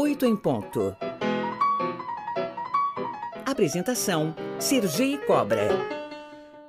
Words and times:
8 0.00 0.26
em 0.26 0.36
ponto. 0.36 0.96
Apresentação: 3.44 4.32
Sergi 4.60 5.18
Cobra. 5.26 5.70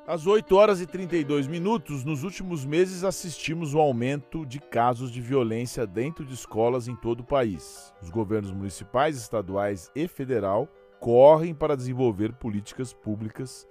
Às 0.07 0.25
8 0.25 0.55
horas 0.55 0.81
e 0.81 0.88
32 0.88 1.46
minutos, 1.46 2.04
nos 2.04 2.23
últimos 2.23 2.65
meses 2.65 3.04
assistimos 3.04 3.76
ao 3.76 3.81
aumento 3.81 4.47
de 4.47 4.60
casos 4.60 5.12
de 5.12 5.21
violência 5.21 5.85
dentro 5.85 6.26
de 6.26 6.33
escolas 6.33 6.87
em 6.87 6.96
todo 6.96 7.19
o 7.19 7.23
país. 7.23 7.94
Os 8.01 8.10
governos 8.10 8.51
municipais, 8.51 9.15
estaduais 9.15 9.91
e 9.96 10.07
federal 10.07 10.67
correm 10.99 11.53
para 11.53 11.77
desenvolver 11.77 12.33
políticas 12.33 12.93
públicas 12.93 13.67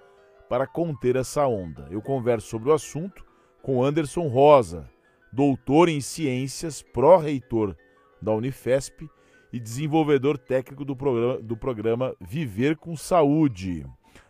para 0.47 0.65
conter 0.65 1.17
essa 1.17 1.45
onda. 1.45 1.85
Eu 1.91 2.01
converso 2.01 2.47
sobre 2.47 2.69
o 2.69 2.73
assunto 2.73 3.25
com 3.61 3.83
Anderson 3.83 4.29
Rosa, 4.29 4.89
doutor 5.33 5.89
em 5.89 5.99
ciências, 5.99 6.81
pró-reitor 6.81 7.75
da 8.21 8.31
Unifesp 8.31 9.09
e 9.51 9.59
desenvolvedor 9.59 10.37
técnico 10.37 10.85
do 10.85 10.95
programa, 10.95 11.41
do 11.41 11.57
programa 11.57 12.15
Viver 12.19 12.77
com 12.77 12.95
Saúde. 12.95 13.85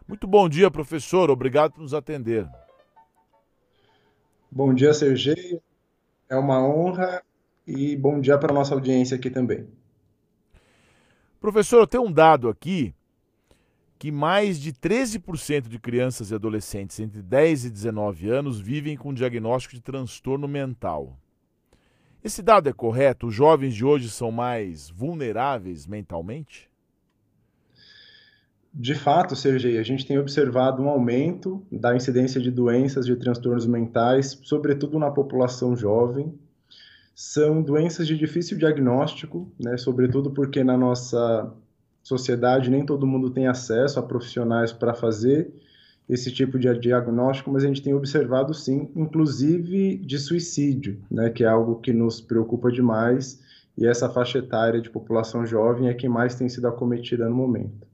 Muito 0.07 0.25
bom 0.25 0.47
dia, 0.49 0.71
professor. 0.71 1.29
Obrigado 1.29 1.73
por 1.73 1.81
nos 1.81 1.93
atender. 1.93 2.49
Bom 4.51 4.73
dia, 4.73 4.93
Sergei. 4.93 5.61
É 6.29 6.35
uma 6.35 6.65
honra 6.65 7.21
e 7.67 7.95
bom 7.95 8.19
dia 8.19 8.37
para 8.37 8.51
a 8.51 8.55
nossa 8.55 8.73
audiência 8.73 9.15
aqui 9.15 9.29
também. 9.29 9.67
Professor, 11.39 11.79
eu 11.79 11.87
tenho 11.87 12.03
um 12.03 12.11
dado 12.11 12.49
aqui 12.49 12.93
que 13.99 14.11
mais 14.11 14.59
de 14.59 14.71
13% 14.71 15.67
de 15.67 15.77
crianças 15.77 16.31
e 16.31 16.35
adolescentes 16.35 16.99
entre 16.99 17.21
10 17.21 17.65
e 17.65 17.69
19 17.69 18.29
anos 18.29 18.59
vivem 18.59 18.95
com 18.95 19.13
diagnóstico 19.13 19.75
de 19.75 19.81
transtorno 19.81 20.47
mental. 20.47 21.17
Esse 22.21 22.41
dado 22.41 22.67
é 22.67 22.73
correto? 22.73 23.27
Os 23.27 23.33
jovens 23.33 23.73
de 23.73 23.85
hoje 23.85 24.09
são 24.09 24.29
mais 24.29 24.89
vulneráveis 24.89 25.87
mentalmente? 25.87 26.69
De 28.73 28.93
fato, 28.93 29.35
Sergei, 29.35 29.77
a 29.79 29.83
gente 29.83 30.05
tem 30.05 30.19
observado 30.19 30.81
um 30.81 30.89
aumento 30.89 31.65
da 31.71 31.95
incidência 31.95 32.39
de 32.39 32.51
doenças 32.51 33.05
de 33.05 33.15
transtornos 33.15 33.65
mentais, 33.65 34.39
sobretudo 34.43 34.99
na 34.99 35.09
população 35.09 35.75
jovem. 35.75 36.37
São 37.15 37.61
doenças 37.61 38.05
de 38.05 38.17
difícil 38.17 38.57
diagnóstico, 38.57 39.51
né, 39.59 39.77
sobretudo 39.77 40.31
porque 40.31 40.63
na 40.63 40.77
nossa 40.77 41.51
sociedade 42.03 42.69
nem 42.69 42.85
todo 42.85 43.07
mundo 43.07 43.29
tem 43.29 43.47
acesso 43.47 43.99
a 43.99 44.03
profissionais 44.03 44.71
para 44.71 44.93
fazer 44.93 45.51
esse 46.09 46.31
tipo 46.31 46.57
de 46.57 46.73
diagnóstico, 46.79 47.51
mas 47.51 47.63
a 47.63 47.67
gente 47.67 47.83
tem 47.83 47.93
observado 47.93 48.51
sim, 48.51 48.89
inclusive 48.95 49.97
de 49.97 50.17
suicídio, 50.17 50.99
né, 51.09 51.29
que 51.29 51.43
é 51.43 51.47
algo 51.47 51.79
que 51.79 51.93
nos 51.93 52.19
preocupa 52.19 52.71
demais, 52.71 53.39
e 53.77 53.85
essa 53.85 54.09
faixa 54.09 54.39
etária 54.39 54.81
de 54.81 54.89
população 54.89 55.45
jovem 55.45 55.87
é 55.87 55.93
quem 55.93 56.09
mais 56.09 56.33
tem 56.33 56.49
sido 56.49 56.67
acometida 56.67 57.29
no 57.29 57.35
momento. 57.35 57.87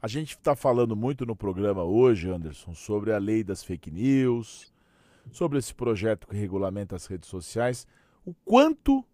A 0.00 0.08
gente 0.08 0.30
está 0.30 0.56
falando 0.56 0.96
muito 0.96 1.26
no 1.26 1.36
programa 1.36 1.84
hoje, 1.84 2.30
Anderson, 2.30 2.74
sobre 2.74 3.12
a 3.12 3.18
lei 3.18 3.44
das 3.44 3.62
fake 3.62 3.90
news, 3.90 4.72
sobre 5.30 5.58
esse 5.58 5.74
projeto 5.74 6.26
que 6.26 6.36
regulamenta 6.36 6.96
as 6.96 7.06
redes 7.06 7.28
sociais. 7.28 7.86
O 8.24 8.34
quanto, 8.44 9.04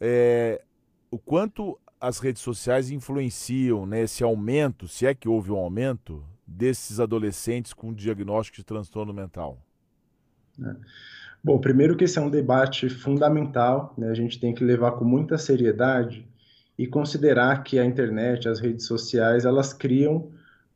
é, 0.00 0.62
o 1.10 1.18
quanto 1.18 1.78
as 2.00 2.18
redes 2.18 2.42
sociais 2.42 2.90
influenciam 2.90 3.86
nesse 3.86 4.22
aumento, 4.22 4.86
se 4.86 5.06
é 5.06 5.14
que 5.14 5.28
houve 5.28 5.50
um 5.50 5.56
aumento, 5.56 6.24
desses 6.52 7.00
adolescentes 7.00 7.72
com 7.72 7.92
diagnóstico 7.92 8.58
de 8.58 8.64
transtorno 8.64 9.12
mental? 9.12 9.58
É. 10.62 10.74
Bom, 11.42 11.58
primeiro 11.58 11.96
que 11.96 12.04
esse 12.04 12.18
é 12.18 12.22
um 12.22 12.30
debate 12.30 12.88
fundamental, 12.88 13.94
né? 13.98 14.08
a 14.08 14.14
gente 14.14 14.38
tem 14.38 14.54
que 14.54 14.62
levar 14.62 14.92
com 14.92 15.04
muita 15.04 15.36
seriedade 15.36 16.26
e 16.78 16.86
considerar 16.86 17.64
que 17.64 17.78
a 17.78 17.84
internet, 17.84 18.48
as 18.48 18.60
redes 18.60 18.86
sociais, 18.86 19.44
elas 19.44 19.72
criam 19.72 20.30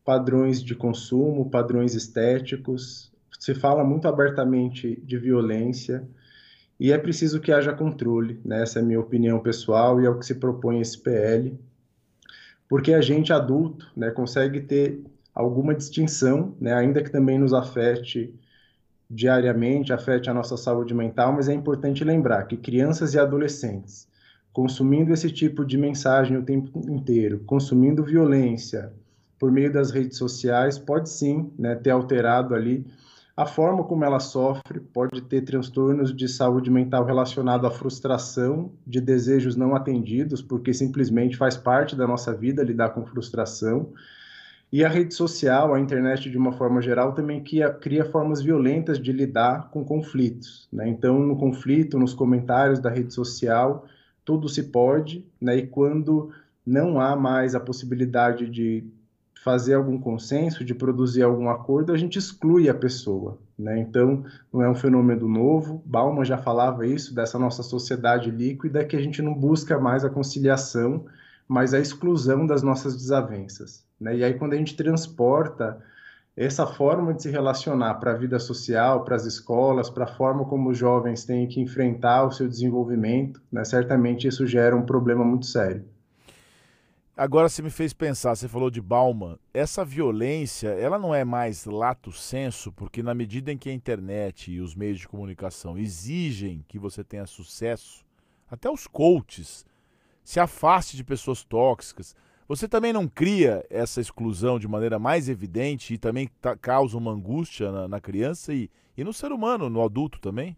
padrões 0.05 0.63
de 0.63 0.75
consumo, 0.75 1.51
padrões 1.51 1.95
estéticos, 1.95 3.13
se 3.39 3.55
fala 3.55 3.85
muito 3.85 4.09
abertamente 4.09 5.01
de 5.05 5.19
violência 5.19 6.07
e 6.81 6.91
é 6.91 6.99
preciso 6.99 7.41
que 7.41 7.53
haja 7.53 7.73
controle, 7.73 8.41
né? 8.45 8.63
essa 8.63 8.81
é 8.81 8.83
a 8.83 8.85
minha 8.85 9.01
opinião 9.01 9.39
pessoal 9.39 10.01
e 10.01 10.07
é 10.07 10.11
o 10.11 10.19
que 10.19 10.27
se 10.27 10.35
propõe 10.35 10.81
esse 10.81 10.99
PL, 10.99 11.59
porque 12.69 12.93
a 12.93 13.01
gente 13.01 13.33
adulto 13.33 13.87
né, 13.97 14.11
consegue 14.11 14.61
ter 14.61 15.01
alguma 15.37 15.75
distinção, 15.75 16.57
né, 16.61 16.75
ainda 16.75 17.03
que 17.03 17.11
também 17.11 17.39
nos 17.39 17.53
afete 17.53 18.35
diariamente, 19.09 19.93
afete 19.93 20.29
a 20.29 20.35
nossa 20.35 20.57
saúde 20.57 20.93
mental, 20.93 21.33
mas 21.33 21.49
é 21.49 21.55
importante 21.55 22.03
lembrar 22.03 22.45
que 22.49 22.57
crianças 22.57 23.15
e 23.15 23.19
adolescentes 23.19 24.09
consumindo 24.57 25.13
esse 25.13 25.31
tipo 25.31 25.67
de 25.67 25.77
mensagem 25.77 26.39
o 26.39 26.43
tempo 26.43 26.81
inteiro, 26.91 27.41
consumindo 27.41 28.03
violência 28.03 28.91
por 29.39 29.53
meio 29.53 29.71
das 29.71 29.91
redes 29.91 30.17
sociais, 30.17 30.79
pode 30.79 31.11
sim 31.11 31.53
né, 31.59 31.75
ter 31.75 31.91
alterado 31.91 32.55
ali 32.55 32.87
a 33.37 33.45
forma 33.45 33.85
como 33.85 34.03
ela 34.03 34.19
sofre, 34.19 34.81
pode 34.81 35.21
ter 35.21 35.43
transtornos 35.43 36.17
de 36.17 36.27
saúde 36.27 36.71
mental 36.71 37.05
relacionado 37.05 37.67
à 37.67 37.71
frustração, 37.71 38.73
de 38.87 38.99
desejos 38.99 39.57
não 39.57 39.77
atendidos, 39.77 40.41
porque 40.41 40.73
simplesmente 40.73 41.37
faz 41.37 41.55
parte 41.55 41.95
da 41.95 42.07
nossa 42.07 42.33
vida 42.33 42.65
lidar 42.65 42.95
com 42.95 43.05
frustração 43.05 43.93
e 44.73 44.85
a 44.85 44.89
rede 44.89 45.15
social, 45.15 45.75
a 45.75 45.81
internet 45.81 46.29
de 46.29 46.37
uma 46.37 46.53
forma 46.53 46.83
geral, 46.83 47.13
também 47.13 47.43
cria, 47.43 47.71
cria 47.71 48.05
formas 48.05 48.43
violentas 48.43 48.99
de 49.01 49.13
lidar 49.13 49.71
com 49.71 49.85
conflitos. 49.85 50.69
Né? 50.73 50.89
Então, 50.89 51.21
no 51.21 51.37
conflito, 51.37 51.99
nos 51.99 52.13
comentários 52.13 52.81
da 52.81 52.91
rede 52.91 53.15
social, 53.15 53.87
tudo 54.25 54.49
se 54.49 54.65
pode, 54.65 55.25
né? 55.41 55.57
e 55.57 55.67
quando 55.67 56.31
não 56.67 57.01
há 57.01 57.15
mais 57.15 57.55
a 57.55 57.61
possibilidade 57.61 58.51
de 58.51 58.85
fazer 59.45 59.75
algum 59.75 59.97
consenso, 59.97 60.65
de 60.65 60.75
produzir 60.75 61.23
algum 61.23 61.49
acordo, 61.49 61.93
a 61.93 61.97
gente 61.97 62.19
exclui 62.19 62.69
a 62.69 62.75
pessoa. 62.75 63.39
Né? 63.57 63.79
Então, 63.79 64.25
não 64.53 64.61
é 64.61 64.69
um 64.69 64.75
fenômeno 64.75 65.29
novo. 65.29 65.81
Bauman 65.87 66.25
já 66.25 66.37
falava 66.37 66.85
isso, 66.85 67.15
dessa 67.15 67.39
nossa 67.39 67.63
sociedade 67.63 68.29
líquida, 68.29 68.85
que 68.85 68.97
a 68.97 69.01
gente 69.01 69.23
não 69.23 69.33
busca 69.33 69.79
mais 69.79 70.05
a 70.05 70.11
conciliação, 70.11 71.07
mas 71.49 71.75
a 71.75 71.79
exclusão 71.79 72.47
das 72.47 72.63
nossas 72.63 72.97
desavenças. 72.97 73.85
Né? 74.01 74.17
E 74.17 74.25
aí, 74.25 74.35
quando 74.35 74.53
a 74.53 74.57
gente 74.57 74.77
transporta 74.77 75.83
essa 76.37 76.67
forma 76.67 77.15
de 77.15 77.23
se 77.23 77.31
relacionar 77.31 77.95
para 77.95 78.13
a 78.13 78.17
vida 78.17 78.39
social, 78.39 79.05
para 79.05 79.17
as 79.17 79.25
escolas, 79.25 79.89
para 79.89 80.05
a 80.05 80.15
forma 80.17 80.45
como 80.45 80.71
os 80.71 80.77
jovens 80.77 81.25
têm 81.25 81.47
que 81.47 81.61
enfrentar 81.61 82.25
o 82.25 82.31
seu 82.31 82.47
desenvolvimento, 82.47 83.41
né? 83.51 83.65
certamente 83.65 84.29
isso 84.29 84.47
gera 84.47 84.77
um 84.77 84.85
problema 84.85 85.25
muito 85.25 85.47
sério. 85.47 85.85
Agora 87.17 87.49
você 87.49 87.63
me 87.63 87.71
fez 87.71 87.95
pensar, 87.95 88.37
você 88.37 88.47
falou 88.47 88.71
de 88.71 88.83
Bauman, 88.83 89.39
essa 89.55 89.83
violência, 89.83 90.69
ela 90.69 90.99
não 90.99 91.15
é 91.15 91.25
mais 91.25 91.65
lato 91.65 92.13
senso, 92.13 92.71
porque 92.71 93.03
na 93.03 93.15
medida 93.15 93.51
em 93.51 93.57
que 93.57 93.71
a 93.71 93.73
internet 93.73 94.53
e 94.53 94.61
os 94.61 94.75
meios 94.75 94.99
de 94.99 95.09
comunicação 95.09 95.79
exigem 95.79 96.63
que 96.69 96.79
você 96.79 97.03
tenha 97.03 97.27
sucesso, 97.27 98.05
até 98.51 98.69
os 98.69 98.87
coaches 98.87 99.65
se 100.27 100.41
afaste 100.41 100.97
de 100.97 101.05
pessoas 101.05 101.45
tóxicas, 101.45 102.17
você 102.49 102.67
também 102.67 102.93
não 102.93 103.07
cria 103.07 103.65
essa 103.71 104.01
exclusão 104.01 104.59
de 104.59 104.67
maneira 104.67 104.99
mais 104.99 105.29
evidente 105.29 105.95
e 105.95 105.99
também 105.99 106.29
tá, 106.41 106.57
causa 106.57 106.99
uma 106.99 107.13
angústia 107.13 107.71
na, 107.71 107.87
na 107.87 108.01
criança 108.01 108.53
e, 108.53 108.69
e 108.99 109.05
no 109.05 109.13
ser 109.13 109.31
humano, 109.31 109.71
no 109.71 109.81
adulto 109.85 110.21
também? 110.21 110.57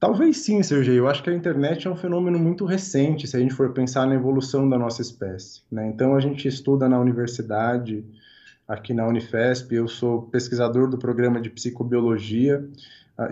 Talvez 0.00 0.38
sim, 0.38 0.64
Sergei. 0.64 0.98
Eu 0.98 1.08
acho 1.08 1.22
que 1.22 1.30
a 1.30 1.32
internet 1.32 1.86
é 1.86 1.90
um 1.90 1.96
fenômeno 1.96 2.40
muito 2.40 2.64
recente, 2.64 3.28
se 3.28 3.36
a 3.36 3.40
gente 3.40 3.54
for 3.54 3.72
pensar 3.72 4.04
na 4.04 4.16
evolução 4.16 4.68
da 4.68 4.76
nossa 4.76 5.00
espécie. 5.00 5.62
Né? 5.70 5.86
Então, 5.86 6.16
a 6.16 6.20
gente 6.20 6.48
estuda 6.48 6.88
na 6.88 6.98
universidade, 6.98 8.04
aqui 8.66 8.92
na 8.92 9.06
Unifesp, 9.06 9.72
eu 9.72 9.86
sou 9.86 10.22
pesquisador 10.22 10.90
do 10.90 10.98
programa 10.98 11.40
de 11.40 11.50
psicobiologia, 11.50 12.68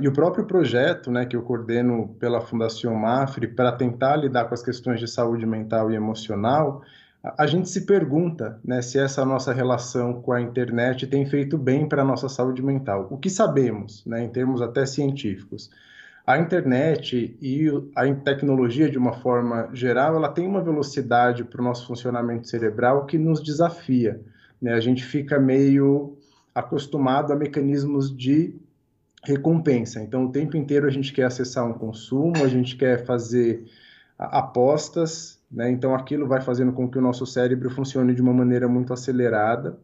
e 0.01 0.07
o 0.07 0.13
próprio 0.13 0.45
projeto, 0.45 1.11
né, 1.11 1.27
que 1.27 1.35
eu 1.35 1.43
coordeno 1.43 2.15
pela 2.21 2.41
Fundação 2.41 2.95
Mafre, 2.95 3.49
para 3.49 3.73
tentar 3.73 4.17
lidar 4.17 4.45
com 4.45 4.55
as 4.55 4.63
questões 4.63 5.01
de 5.01 5.09
saúde 5.09 5.45
mental 5.45 5.91
e 5.91 5.97
emocional, 5.97 6.83
a, 7.23 7.43
a 7.43 7.47
gente 7.47 7.69
se 7.69 7.85
pergunta 7.85 8.61
né, 8.65 8.81
se 8.81 8.99
essa 8.99 9.25
nossa 9.25 9.53
relação 9.53 10.23
com 10.23 10.33
a 10.33 10.41
internet 10.41 11.07
tem 11.09 11.27
feito 11.27 11.59
bem 11.59 11.89
para 11.89 12.03
a 12.03 12.05
nossa 12.05 12.29
saúde 12.29 12.63
mental. 12.63 13.09
O 13.11 13.19
que 13.19 13.29
sabemos, 13.29 14.07
né, 14.07 14.23
em 14.23 14.29
termos 14.29 14.63
até 14.63 14.87
científicos? 14.87 15.69
A 16.25 16.39
internet 16.39 17.37
e 17.43 17.69
a 17.97 18.15
tecnologia, 18.15 18.89
de 18.89 18.97
uma 18.97 19.13
forma 19.15 19.69
geral, 19.73 20.15
ela 20.15 20.29
tem 20.29 20.47
uma 20.47 20.63
velocidade 20.63 21.43
para 21.43 21.61
o 21.61 21.65
nosso 21.65 21.89
funcionamento 21.89 22.47
cerebral 22.47 23.07
que 23.07 23.19
nos 23.19 23.43
desafia. 23.43 24.21
Né? 24.61 24.73
A 24.73 24.81
gente 24.81 25.05
fica 25.05 25.41
meio 25.41 26.17
acostumado 26.55 27.33
a 27.33 27.37
mecanismos 27.37 28.17
de 28.17 28.55
recompensa. 29.25 30.01
Então, 30.01 30.25
o 30.27 30.33
tempo 30.33 30.57
inteiro 30.57 30.87
a 30.87 30.91
gente 30.91 31.13
quer 31.13 31.25
acessar 31.25 31.65
um 31.65 31.73
consumo, 31.73 32.45
a 32.45 32.49
gente 32.49 32.77
quer 32.77 33.05
fazer 33.05 33.65
apostas, 34.19 35.41
né? 35.51 35.71
Então, 35.71 35.95
aquilo 35.95 36.27
vai 36.27 36.41
fazendo 36.41 36.73
com 36.73 36.89
que 36.89 36.99
o 36.99 37.03
nosso 37.03 37.27
cérebro 37.27 37.71
funcione 37.71 38.15
de 38.15 38.23
uma 38.23 38.33
maneira 38.33 38.69
muito 38.69 38.93
acelerada. 38.93 39.79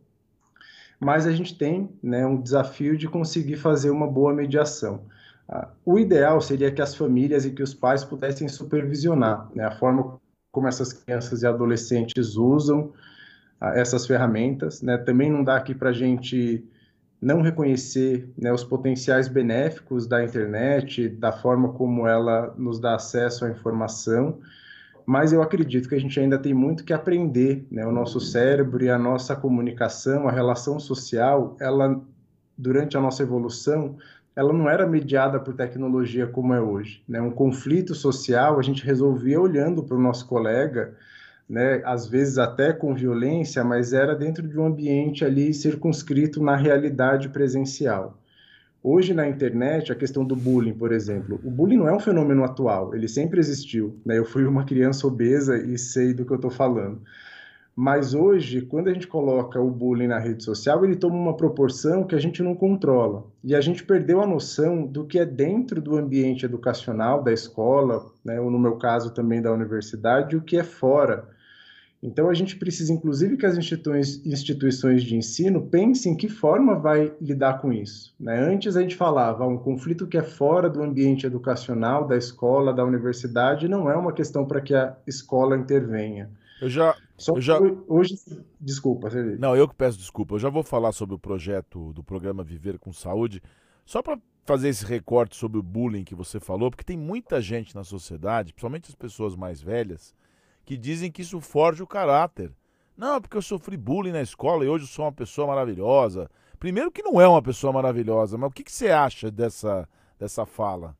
Mas 1.00 1.26
a 1.26 1.32
gente 1.32 1.56
tem 1.56 1.90
né, 2.02 2.26
um 2.26 2.40
desafio 2.40 2.96
de 2.96 3.06
conseguir 3.06 3.56
fazer 3.56 3.90
uma 3.90 4.06
boa 4.06 4.34
mediação. 4.34 5.02
O 5.84 5.98
ideal 5.98 6.40
seria 6.40 6.70
que 6.70 6.82
as 6.82 6.94
famílias 6.94 7.46
e 7.46 7.52
que 7.52 7.62
os 7.62 7.72
pais 7.72 8.04
pudessem 8.04 8.48
supervisionar 8.48 9.48
né, 9.54 9.64
a 9.64 9.70
forma 9.70 10.20
como 10.50 10.66
essas 10.66 10.92
crianças 10.92 11.42
e 11.42 11.46
adolescentes 11.46 12.36
usam 12.36 12.92
essas 13.74 14.06
ferramentas. 14.06 14.82
Né? 14.82 14.98
Também 14.98 15.30
não 15.30 15.44
dá 15.44 15.56
aqui 15.56 15.74
para 15.74 15.90
a 15.90 15.92
gente 15.92 16.64
não 17.20 17.42
reconhecer 17.42 18.28
né, 18.36 18.52
os 18.52 18.62
potenciais 18.62 19.28
benéficos 19.28 20.06
da 20.06 20.22
internet, 20.22 21.08
da 21.08 21.32
forma 21.32 21.72
como 21.72 22.06
ela 22.06 22.54
nos 22.56 22.78
dá 22.78 22.94
acesso 22.94 23.44
à 23.44 23.50
informação, 23.50 24.38
mas 25.04 25.32
eu 25.32 25.42
acredito 25.42 25.88
que 25.88 25.94
a 25.94 26.00
gente 26.00 26.20
ainda 26.20 26.38
tem 26.38 26.52
muito 26.52 26.84
que 26.84 26.92
aprender. 26.92 27.66
Né? 27.70 27.84
O 27.86 27.90
nosso 27.90 28.20
cérebro 28.20 28.84
e 28.84 28.90
a 28.90 28.98
nossa 28.98 29.34
comunicação, 29.34 30.28
a 30.28 30.30
relação 30.30 30.78
social, 30.78 31.56
ela 31.58 32.00
durante 32.56 32.96
a 32.96 33.00
nossa 33.00 33.22
evolução, 33.22 33.96
ela 34.34 34.52
não 34.52 34.68
era 34.68 34.86
mediada 34.86 35.40
por 35.40 35.54
tecnologia 35.54 36.26
como 36.26 36.52
é 36.52 36.60
hoje. 36.60 37.02
Né? 37.08 37.20
Um 37.20 37.30
conflito 37.30 37.94
social 37.94 38.58
a 38.58 38.62
gente 38.62 38.84
resolvia 38.84 39.40
olhando 39.40 39.82
para 39.82 39.96
o 39.96 40.00
nosso 40.00 40.26
colega, 40.26 40.94
né? 41.48 41.80
às 41.84 42.06
vezes 42.06 42.38
até 42.38 42.72
com 42.72 42.94
violência, 42.94 43.64
mas 43.64 43.92
era 43.92 44.14
dentro 44.14 44.46
de 44.46 44.58
um 44.58 44.66
ambiente 44.66 45.24
ali 45.24 45.54
circunscrito 45.54 46.42
na 46.42 46.56
realidade 46.56 47.28
presencial. 47.28 48.18
Hoje 48.82 49.12
na 49.12 49.28
internet, 49.28 49.90
a 49.90 49.94
questão 49.94 50.24
do 50.24 50.36
bullying, 50.36 50.74
por 50.74 50.92
exemplo, 50.92 51.40
o 51.42 51.50
bullying 51.50 51.78
não 51.78 51.88
é 51.88 51.92
um 51.92 52.00
fenômeno 52.00 52.44
atual, 52.44 52.94
ele 52.94 53.08
sempre 53.08 53.40
existiu. 53.40 53.98
Né? 54.04 54.18
Eu 54.18 54.24
fui 54.24 54.44
uma 54.44 54.64
criança 54.64 55.06
obesa 55.06 55.56
e 55.56 55.76
sei 55.76 56.14
do 56.14 56.24
que 56.24 56.32
eu 56.32 56.36
estou 56.36 56.50
falando. 56.50 57.00
Mas 57.80 58.12
hoje, 58.12 58.62
quando 58.62 58.88
a 58.88 58.92
gente 58.92 59.06
coloca 59.06 59.60
o 59.60 59.70
bullying 59.70 60.08
na 60.08 60.18
rede 60.18 60.42
social, 60.42 60.84
ele 60.84 60.96
toma 60.96 61.14
uma 61.14 61.36
proporção 61.36 62.02
que 62.02 62.16
a 62.16 62.18
gente 62.18 62.42
não 62.42 62.52
controla. 62.52 63.24
E 63.44 63.54
a 63.54 63.60
gente 63.60 63.84
perdeu 63.84 64.20
a 64.20 64.26
noção 64.26 64.84
do 64.84 65.04
que 65.04 65.16
é 65.16 65.24
dentro 65.24 65.80
do 65.80 65.96
ambiente 65.96 66.44
educacional, 66.44 67.22
da 67.22 67.32
escola, 67.32 68.04
né, 68.24 68.40
ou 68.40 68.50
no 68.50 68.58
meu 68.58 68.78
caso 68.78 69.14
também 69.14 69.40
da 69.40 69.52
universidade, 69.52 70.36
o 70.36 70.42
que 70.42 70.56
é 70.56 70.64
fora. 70.64 71.28
Então 72.02 72.30
a 72.30 72.34
gente 72.34 72.56
precisa, 72.56 72.92
inclusive, 72.92 73.36
que 73.36 73.44
as 73.44 73.56
instituições, 73.56 75.02
de 75.02 75.16
ensino 75.16 75.66
pensem 75.66 76.16
que 76.16 76.28
forma 76.28 76.78
vai 76.78 77.12
lidar 77.20 77.60
com 77.60 77.72
isso. 77.72 78.14
Né? 78.20 78.38
Antes 78.38 78.76
a 78.76 78.82
gente 78.82 78.94
falava 78.94 79.44
um 79.46 79.58
conflito 79.58 80.06
que 80.06 80.16
é 80.16 80.22
fora 80.22 80.70
do 80.70 80.82
ambiente 80.82 81.26
educacional, 81.26 82.06
da 82.06 82.16
escola, 82.16 82.72
da 82.72 82.84
universidade, 82.84 83.66
não 83.66 83.90
é 83.90 83.96
uma 83.96 84.12
questão 84.12 84.46
para 84.46 84.60
que 84.60 84.74
a 84.74 84.96
escola 85.06 85.56
intervenha. 85.56 86.30
Eu 86.60 86.68
já. 86.68 86.96
Só 87.16 87.34
eu 87.34 87.40
já... 87.40 87.58
Hoje, 87.88 88.14
desculpa. 88.60 89.10
Você... 89.10 89.36
Não, 89.36 89.56
eu 89.56 89.68
que 89.68 89.74
peço 89.74 89.98
desculpa. 89.98 90.34
Eu 90.34 90.38
já 90.38 90.48
vou 90.48 90.62
falar 90.62 90.92
sobre 90.92 91.16
o 91.16 91.18
projeto 91.18 91.92
do 91.92 92.04
programa 92.04 92.44
Viver 92.44 92.78
com 92.78 92.92
Saúde. 92.92 93.42
Só 93.84 94.02
para 94.02 94.18
fazer 94.44 94.68
esse 94.68 94.84
recorte 94.84 95.36
sobre 95.36 95.58
o 95.58 95.62
bullying 95.62 96.04
que 96.04 96.14
você 96.14 96.38
falou, 96.40 96.70
porque 96.70 96.84
tem 96.84 96.96
muita 96.96 97.40
gente 97.40 97.74
na 97.74 97.84
sociedade, 97.84 98.52
principalmente 98.52 98.88
as 98.88 98.94
pessoas 98.94 99.36
mais 99.36 99.60
velhas, 99.60 100.14
que 100.68 100.76
dizem 100.76 101.10
que 101.10 101.22
isso 101.22 101.40
forja 101.40 101.82
o 101.82 101.86
caráter. 101.86 102.52
Não, 102.94 103.22
porque 103.22 103.38
eu 103.38 103.40
sofri 103.40 103.74
bullying 103.74 104.12
na 104.12 104.20
escola 104.20 104.66
e 104.66 104.68
hoje 104.68 104.84
eu 104.84 104.88
sou 104.88 105.06
uma 105.06 105.12
pessoa 105.12 105.46
maravilhosa. 105.46 106.30
Primeiro 106.60 106.92
que 106.92 107.02
não 107.02 107.18
é 107.18 107.26
uma 107.26 107.40
pessoa 107.40 107.72
maravilhosa, 107.72 108.36
mas 108.36 108.50
o 108.50 108.52
que, 108.52 108.62
que 108.62 108.70
você 108.70 108.90
acha 108.90 109.30
dessa, 109.30 109.88
dessa 110.18 110.44
fala? 110.44 110.94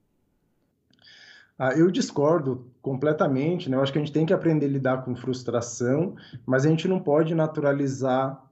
Ah, 1.59 1.75
eu 1.75 1.91
discordo 1.91 2.73
completamente, 2.81 3.69
né? 3.69 3.77
Eu 3.77 3.83
acho 3.83 3.93
que 3.93 3.99
a 3.99 4.01
gente 4.01 4.15
tem 4.15 4.25
que 4.25 4.33
aprender 4.33 4.65
a 4.65 4.71
lidar 4.71 5.05
com 5.05 5.15
frustração, 5.15 6.17
mas 6.47 6.65
a 6.65 6.71
gente 6.71 6.89
não 6.89 6.99
pode 6.99 7.35
naturalizar 7.35 8.43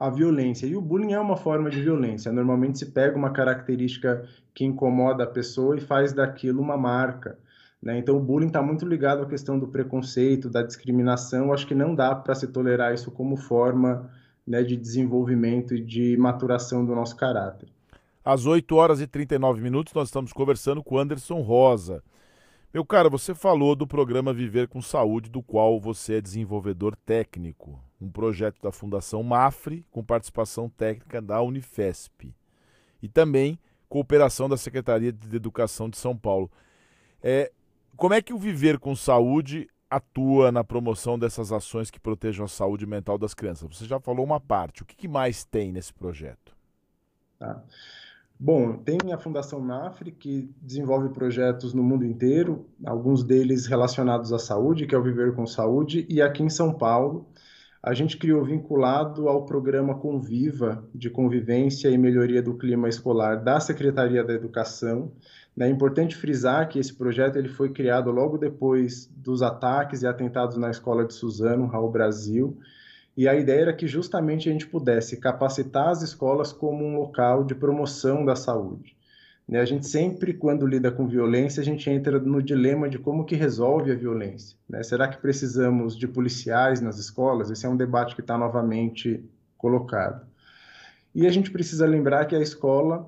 a 0.00 0.10
violência. 0.10 0.66
E 0.66 0.74
o 0.74 0.80
bullying 0.80 1.12
é 1.12 1.20
uma 1.20 1.36
forma 1.36 1.70
de 1.70 1.80
violência. 1.80 2.32
Normalmente 2.32 2.76
se 2.76 2.86
pega 2.86 3.16
uma 3.16 3.30
característica 3.30 4.28
que 4.52 4.64
incomoda 4.64 5.22
a 5.22 5.28
pessoa 5.28 5.76
e 5.76 5.80
faz 5.80 6.12
daquilo 6.12 6.60
uma 6.60 6.76
marca. 6.76 7.38
Né? 7.82 7.98
Então 7.98 8.16
o 8.16 8.20
bullying 8.20 8.48
está 8.48 8.62
muito 8.62 8.86
ligado 8.86 9.22
à 9.22 9.26
questão 9.26 9.58
do 9.58 9.68
preconceito, 9.68 10.50
da 10.50 10.62
discriminação. 10.62 11.52
Acho 11.52 11.66
que 11.66 11.74
não 11.74 11.94
dá 11.94 12.14
para 12.14 12.34
se 12.34 12.46
tolerar 12.48 12.92
isso 12.92 13.10
como 13.10 13.36
forma 13.36 14.10
né, 14.46 14.62
de 14.62 14.76
desenvolvimento 14.76 15.74
e 15.74 15.80
de 15.80 16.16
maturação 16.16 16.84
do 16.84 16.94
nosso 16.94 17.16
caráter. 17.16 17.68
Às 18.24 18.44
8 18.44 18.74
horas 18.76 19.00
e 19.00 19.06
39 19.06 19.62
minutos, 19.62 19.94
nós 19.94 20.08
estamos 20.08 20.32
conversando 20.32 20.82
com 20.82 20.98
Anderson 20.98 21.40
Rosa. 21.40 22.02
Meu 22.72 22.84
cara, 22.84 23.08
você 23.08 23.34
falou 23.34 23.74
do 23.74 23.86
programa 23.86 24.32
Viver 24.32 24.68
com 24.68 24.80
Saúde, 24.80 25.30
do 25.30 25.42
qual 25.42 25.80
você 25.80 26.14
é 26.14 26.20
desenvolvedor 26.20 26.94
técnico, 26.94 27.82
um 28.00 28.08
projeto 28.08 28.62
da 28.62 28.70
Fundação 28.70 29.22
Mafre, 29.24 29.84
com 29.90 30.04
participação 30.04 30.68
técnica 30.68 31.20
da 31.20 31.40
Unifesp, 31.42 32.32
e 33.02 33.08
também 33.08 33.58
cooperação 33.88 34.48
da 34.48 34.56
Secretaria 34.56 35.12
de 35.12 35.34
Educação 35.34 35.90
de 35.90 35.96
São 35.96 36.16
Paulo. 36.16 36.48
É, 37.20 37.50
como 37.96 38.14
é 38.14 38.22
que 38.22 38.32
o 38.32 38.38
Viver 38.38 38.78
com 38.78 38.94
Saúde 38.94 39.68
atua 39.90 40.52
na 40.52 40.62
promoção 40.62 41.18
dessas 41.18 41.50
ações 41.50 41.90
que 41.90 41.98
protejam 41.98 42.44
a 42.44 42.48
saúde 42.48 42.86
mental 42.86 43.18
das 43.18 43.34
crianças? 43.34 43.68
Você 43.76 43.84
já 43.84 43.98
falou 43.98 44.24
uma 44.24 44.40
parte, 44.40 44.82
o 44.82 44.86
que, 44.86 45.08
mais 45.08 45.44
tem 45.44 45.72
nesse 45.72 45.92
projeto? 45.92 46.54
Tá. 47.38 47.62
Bom, 48.38 48.78
tem 48.78 49.12
a 49.12 49.18
Fundação 49.18 49.60
Mafre, 49.60 50.12
que 50.12 50.50
desenvolve 50.62 51.10
projetos 51.10 51.74
no 51.74 51.82
mundo 51.82 52.06
inteiro, 52.06 52.66
alguns 52.86 53.22
deles 53.22 53.66
relacionados 53.66 54.32
à 54.32 54.38
saúde, 54.38 54.86
que 54.86 54.94
é 54.94 54.98
o 54.98 55.02
Viver 55.02 55.34
com 55.34 55.46
Saúde, 55.46 56.06
e 56.08 56.22
aqui 56.22 56.42
em 56.42 56.48
São 56.48 56.72
Paulo, 56.72 57.28
a 57.82 57.94
gente 57.94 58.16
criou 58.16 58.44
vinculado 58.44 59.28
ao 59.28 59.44
programa 59.44 59.94
Conviva, 59.94 60.86
de 60.94 61.08
convivência 61.08 61.88
e 61.88 61.96
melhoria 61.96 62.42
do 62.42 62.56
clima 62.56 62.88
escolar 62.88 63.36
da 63.36 63.58
Secretaria 63.58 64.22
da 64.22 64.34
Educação. 64.34 65.12
É 65.58 65.68
importante 65.68 66.16
frisar 66.16 66.68
que 66.68 66.78
esse 66.78 66.94
projeto 66.94 67.36
ele 67.36 67.48
foi 67.48 67.70
criado 67.70 68.10
logo 68.10 68.38
depois 68.38 69.10
dos 69.16 69.42
ataques 69.42 70.02
e 70.02 70.06
atentados 70.06 70.56
na 70.56 70.70
escola 70.70 71.04
de 71.04 71.12
Suzano, 71.12 71.66
Raul 71.66 71.90
Brasil, 71.90 72.56
e 73.16 73.28
a 73.28 73.34
ideia 73.34 73.62
era 73.62 73.72
que 73.72 73.86
justamente 73.86 74.48
a 74.48 74.52
gente 74.52 74.66
pudesse 74.66 75.16
capacitar 75.18 75.88
as 75.88 76.00
escolas 76.02 76.52
como 76.52 76.84
um 76.84 76.96
local 76.96 77.44
de 77.44 77.54
promoção 77.54 78.24
da 78.24 78.34
saúde. 78.36 78.96
Né? 79.46 79.60
A 79.60 79.64
gente 79.64 79.86
sempre, 79.86 80.32
quando 80.32 80.66
lida 80.66 80.92
com 80.92 81.08
violência, 81.08 81.60
a 81.60 81.64
gente 81.64 81.90
entra 81.90 82.20
no 82.20 82.40
dilema 82.40 82.88
de 82.88 82.98
como 82.98 83.24
que 83.24 83.34
resolve 83.34 83.90
a 83.90 83.96
violência. 83.96 84.56
Né? 84.68 84.82
Será 84.84 85.08
que 85.08 85.20
precisamos 85.20 85.98
de 85.98 86.06
policiais 86.06 86.80
nas 86.80 86.98
escolas? 86.98 87.50
Esse 87.50 87.66
é 87.66 87.68
um 87.68 87.76
debate 87.76 88.14
que 88.14 88.20
está 88.20 88.38
novamente 88.38 89.22
colocado. 89.58 90.24
E 91.12 91.26
a 91.26 91.30
gente 91.30 91.50
precisa 91.50 91.84
lembrar 91.84 92.26
que 92.26 92.36
a 92.36 92.40
escola 92.40 93.06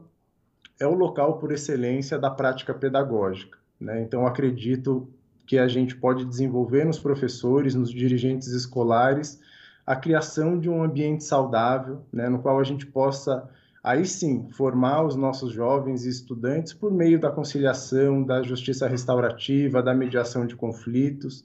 é 0.83 0.87
o 0.87 0.95
local 0.95 1.39
por 1.39 1.53
excelência 1.53 2.19
da 2.19 2.31
prática 2.31 2.75
pedagógica. 2.75 3.59
Né? 3.81 4.03
Então, 4.03 4.27
acredito 4.27 5.09
que 5.47 5.59
a 5.59 5.69
gente 5.69 5.97
pode 5.97 6.25
desenvolver 6.25 6.85
nos 6.85 6.99
professores, 6.99 7.75
nos 7.75 7.91
dirigentes 7.91 8.49
escolares, 8.49 9.41
a 9.87 9.97
criação 9.97 10.59
de 10.59 10.71
um 10.71 10.83
ambiente 10.83 11.25
saudável, 11.25 12.03
né, 12.13 12.29
no 12.29 12.39
qual 12.39 12.61
a 12.61 12.65
gente 12.65 12.87
possa, 12.87 13.49
aí 13.83 14.07
sim, 14.07 14.49
formar 14.53 15.05
os 15.05 15.17
nossos 15.17 15.53
jovens 15.53 16.07
e 16.07 16.09
estudantes 16.09 16.73
por 16.73 16.93
meio 16.93 17.19
da 17.19 17.31
conciliação, 17.31 18.23
da 18.23 18.43
justiça 18.43 18.87
restaurativa, 18.87 19.83
da 19.83 19.93
mediação 19.93 20.47
de 20.47 20.55
conflitos, 20.55 21.45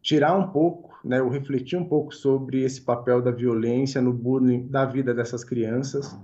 tirar 0.00 0.34
um 0.36 0.48
pouco, 0.48 0.98
né, 1.04 1.22
refletir 1.22 1.76
um 1.76 1.84
pouco 1.84 2.14
sobre 2.14 2.62
esse 2.62 2.80
papel 2.80 3.20
da 3.20 3.30
violência 3.30 4.00
no 4.00 4.12
bullying 4.12 4.66
da 4.66 4.86
vida 4.86 5.12
dessas 5.12 5.44
crianças. 5.44 6.18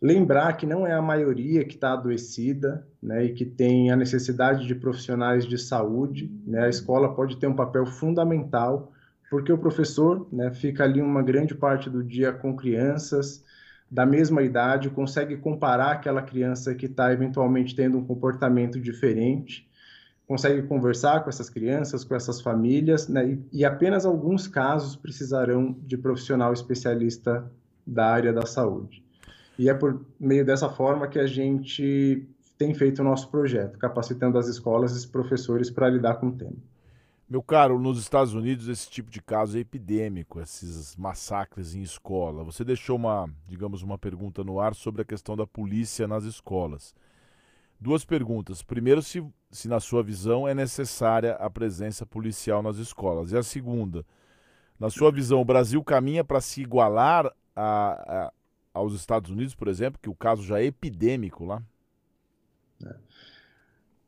Lembrar 0.00 0.52
que 0.56 0.64
não 0.64 0.86
é 0.86 0.92
a 0.92 1.02
maioria 1.02 1.64
que 1.64 1.74
está 1.74 1.92
adoecida 1.92 2.86
né, 3.02 3.24
e 3.24 3.32
que 3.32 3.44
tem 3.44 3.90
a 3.90 3.96
necessidade 3.96 4.64
de 4.64 4.74
profissionais 4.74 5.44
de 5.44 5.58
saúde. 5.58 6.30
Né, 6.46 6.64
a 6.64 6.68
escola 6.68 7.12
pode 7.14 7.36
ter 7.36 7.48
um 7.48 7.56
papel 7.56 7.84
fundamental 7.84 8.92
porque 9.28 9.52
o 9.52 9.58
professor 9.58 10.26
né, 10.32 10.52
fica 10.52 10.84
ali 10.84 11.02
uma 11.02 11.22
grande 11.22 11.54
parte 11.54 11.90
do 11.90 12.02
dia 12.02 12.32
com 12.32 12.56
crianças 12.56 13.44
da 13.90 14.06
mesma 14.06 14.42
idade, 14.42 14.90
consegue 14.90 15.36
comparar 15.36 15.92
aquela 15.92 16.22
criança 16.22 16.74
que 16.74 16.86
está 16.86 17.12
eventualmente 17.12 17.74
tendo 17.74 17.98
um 17.98 18.04
comportamento 18.04 18.78
diferente, 18.78 19.66
consegue 20.26 20.62
conversar 20.62 21.24
com 21.24 21.30
essas 21.30 21.48
crianças, 21.48 22.04
com 22.04 22.14
essas 22.14 22.40
famílias, 22.40 23.08
né, 23.08 23.30
e, 23.30 23.60
e 23.60 23.64
apenas 23.64 24.04
alguns 24.04 24.46
casos 24.46 24.94
precisarão 24.94 25.74
de 25.82 25.96
profissional 25.96 26.52
especialista 26.52 27.50
da 27.86 28.06
área 28.06 28.32
da 28.32 28.44
saúde. 28.44 29.07
E 29.58 29.68
é 29.68 29.74
por 29.74 30.06
meio 30.20 30.44
dessa 30.44 30.68
forma 30.68 31.08
que 31.08 31.18
a 31.18 31.26
gente 31.26 32.26
tem 32.56 32.74
feito 32.74 33.00
o 33.00 33.04
nosso 33.04 33.28
projeto, 33.30 33.78
capacitando 33.78 34.38
as 34.38 34.46
escolas 34.46 34.92
e 34.92 34.98
os 34.98 35.06
professores 35.06 35.70
para 35.70 35.88
lidar 35.88 36.14
com 36.16 36.28
o 36.28 36.32
tema. 36.32 36.56
Meu 37.28 37.42
caro, 37.42 37.78
nos 37.78 37.98
Estados 37.98 38.32
Unidos 38.32 38.68
esse 38.68 38.88
tipo 38.88 39.10
de 39.10 39.20
caso 39.20 39.58
é 39.58 39.60
epidêmico, 39.60 40.40
esses 40.40 40.96
massacres 40.96 41.74
em 41.74 41.82
escola. 41.82 42.42
Você 42.42 42.64
deixou 42.64 42.96
uma, 42.96 43.28
digamos, 43.46 43.82
uma 43.82 43.98
pergunta 43.98 44.42
no 44.42 44.58
ar 44.58 44.74
sobre 44.74 45.02
a 45.02 45.04
questão 45.04 45.36
da 45.36 45.46
polícia 45.46 46.08
nas 46.08 46.24
escolas. 46.24 46.94
Duas 47.78 48.02
perguntas. 48.02 48.62
Primeiro, 48.62 49.02
se, 49.02 49.22
se 49.50 49.68
na 49.68 49.78
sua 49.78 50.02
visão 50.02 50.48
é 50.48 50.54
necessária 50.54 51.34
a 51.34 51.50
presença 51.50 52.06
policial 52.06 52.62
nas 52.62 52.78
escolas. 52.78 53.30
E 53.30 53.36
a 53.36 53.42
segunda, 53.42 54.06
na 54.80 54.88
sua 54.88 55.12
visão, 55.12 55.40
o 55.42 55.44
Brasil 55.44 55.84
caminha 55.84 56.24
para 56.24 56.40
se 56.40 56.62
igualar 56.62 57.26
a, 57.54 58.24
a, 58.26 58.32
aos 58.72 58.94
Estados 58.94 59.30
Unidos, 59.30 59.54
por 59.54 59.68
exemplo, 59.68 59.98
que 60.00 60.10
o 60.10 60.14
caso 60.14 60.42
já 60.42 60.60
é 60.60 60.66
epidêmico 60.66 61.44
lá? 61.44 61.62
Né? 62.80 62.94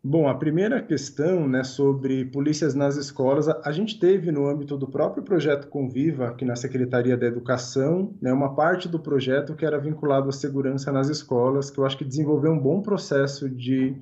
Bom, 0.03 0.27
a 0.29 0.35
primeira 0.35 0.81
questão 0.81 1.47
né, 1.47 1.63
sobre 1.63 2.25
polícias 2.25 2.75
nas 2.75 2.97
escolas, 2.97 3.49
a, 3.49 3.61
a, 3.67 3.71
gente 3.71 3.99
teve 3.99 4.33
no 4.33 4.49
âmbito 4.49 4.75
do 4.79 4.87
próprio 4.87 5.23
projeto 5.23 5.69
Conviva, 5.69 6.29
aqui 6.29 6.43
na 6.43 6.57
Secretaria 6.57 7.19
da 7.19 7.27
Educação, 7.27 8.15
né, 8.19 8.33
uma 8.33 8.55
parte 8.55 8.89
do 8.89 8.99
projeto 8.99 9.55
que 9.55 9.67
era 9.67 9.79
vinculado 9.79 10.31
à 10.31 10.33
segurança 10.33 10.91
nas 10.91 11.11
escolas, 11.11 11.71
que 11.71 11.79
eu 11.79 11.85
acho 11.85 11.99
que 11.99 12.05
desenvolveu 12.05 12.51
um 12.51 12.59
bom 12.59 12.81
processo 12.81 13.47
de 13.47 13.95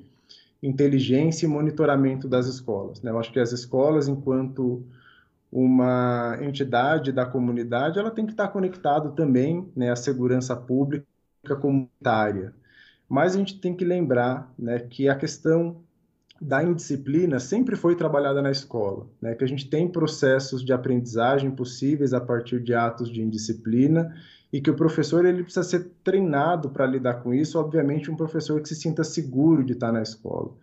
inteligência 0.63 1.45
e 1.45 1.49
monitoramento 1.49 2.29
das 2.29 2.47
escolas. 2.47 3.01
Né? 3.01 3.11
Eu 3.11 3.19
acho 3.19 3.33
que 3.33 3.39
as 3.39 3.51
escolas, 3.51 4.07
enquanto 4.07 4.81
uma 5.51 6.37
entidade 6.41 7.11
da 7.11 7.25
comunidade, 7.25 7.97
ela 7.97 8.11
tem 8.11 8.25
que 8.25 8.31
estar 8.31 8.49
conectado 8.49 9.13
também 9.13 9.71
né, 9.75 9.91
à 9.91 9.95
segurança 9.95 10.55
pública 10.55 11.05
comunitária. 11.59 12.53
Mas 13.07 13.33
a 13.33 13.39
gente 13.39 13.59
tem 13.59 13.75
que 13.75 13.83
lembrar 13.83 14.53
né, 14.57 14.79
que 14.79 15.09
a 15.09 15.15
questão 15.15 15.81
da 16.41 16.63
indisciplina 16.63 17.39
sempre 17.39 17.75
foi 17.75 17.95
trabalhada 17.95 18.41
na 18.41 18.51
escola, 18.51 19.07
né? 19.21 19.35
que 19.35 19.43
a 19.43 19.47
gente 19.47 19.69
tem 19.69 19.87
processos 19.87 20.63
de 20.63 20.71
aprendizagem 20.71 21.51
possíveis 21.51 22.13
a 22.13 22.21
partir 22.21 22.61
de 22.61 22.73
atos 22.73 23.11
de 23.11 23.21
indisciplina 23.21 24.15
e 24.51 24.61
que 24.61 24.69
o 24.69 24.75
professor 24.75 25.25
ele 25.25 25.43
precisa 25.43 25.63
ser 25.63 25.91
treinado 26.03 26.69
para 26.69 26.85
lidar 26.85 27.15
com 27.15 27.33
isso, 27.33 27.59
obviamente 27.59 28.09
um 28.09 28.15
professor 28.15 28.61
que 28.61 28.69
se 28.69 28.75
sinta 28.75 29.03
seguro 29.03 29.63
de 29.63 29.73
estar 29.73 29.91
na 29.91 30.01
escola. 30.01 30.53